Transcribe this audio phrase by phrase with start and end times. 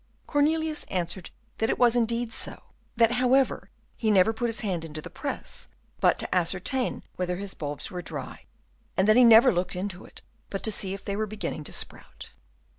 [0.25, 1.29] Cornelius answered
[1.59, 2.59] that it was indeed so;
[2.95, 5.67] that, however, he never put his hand into the press
[5.99, 8.45] but to ascertain whether his bulbs were dry,
[8.97, 11.71] and that he never looked into it but to see if they were beginning to
[11.71, 12.31] sprout.